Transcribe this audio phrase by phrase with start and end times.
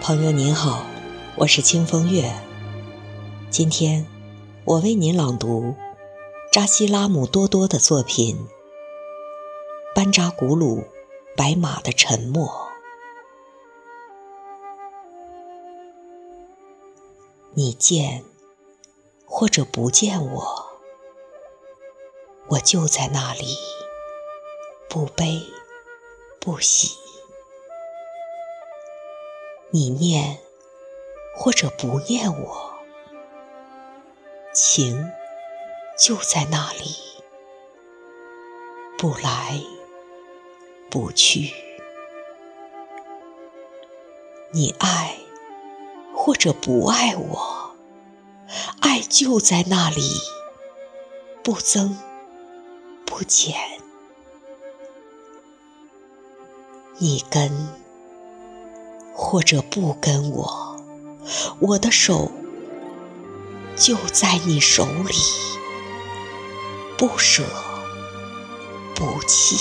[0.00, 0.86] 朋友您好，
[1.36, 2.32] 我是清风月。
[3.50, 4.06] 今天
[4.64, 5.74] 我为您朗读
[6.50, 8.48] 扎西拉姆多多的作品
[9.94, 10.84] 《班扎古鲁：
[11.36, 12.46] 白马的沉默》。
[17.52, 18.24] 你见
[19.26, 20.66] 或者不见我，
[22.48, 23.54] 我就在那里，
[24.88, 25.42] 不悲
[26.40, 26.96] 不喜。
[29.72, 30.38] 你念
[31.36, 32.72] 或者不念我，
[34.52, 35.12] 情
[35.96, 36.96] 就在那里，
[38.98, 39.60] 不来
[40.90, 41.54] 不去。
[44.50, 45.16] 你爱
[46.12, 47.70] 或者不爱我，
[48.80, 50.02] 爱就在那里，
[51.44, 51.96] 不增
[53.06, 53.54] 不减。
[56.98, 57.79] 你跟。
[59.22, 60.76] 或者不跟我，
[61.58, 62.32] 我的手
[63.76, 65.14] 就在你手里，
[66.96, 67.44] 不舍
[68.94, 69.58] 不弃。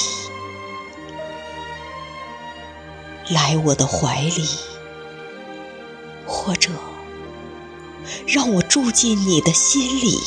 [3.28, 4.48] 来我的怀里，
[6.26, 6.72] 或者
[8.26, 10.18] 让我住进你的心里，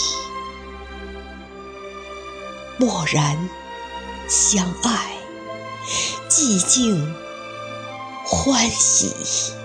[2.79, 3.49] 默然
[4.29, 5.17] 相爱，
[6.29, 7.15] 寂静。
[8.35, 9.62] 欢喜。